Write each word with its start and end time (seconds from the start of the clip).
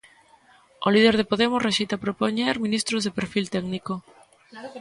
O 0.85 0.87
líder 0.95 1.15
de 1.17 1.27
Podemos 1.31 1.63
rexeita 1.67 2.01
propoñer 2.05 2.55
ministros 2.65 3.01
de 3.03 3.15
perfil 3.17 3.45
técnico. 3.55 3.93